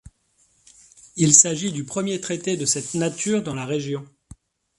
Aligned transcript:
Il 1.15 1.35
s'agit 1.35 1.71
du 1.71 1.83
premier 1.83 2.19
traité 2.19 2.57
de 2.57 2.65
cette 2.65 2.95
nature 2.95 3.43
dans 3.43 3.53
la 3.53 3.67
région. 3.67 4.03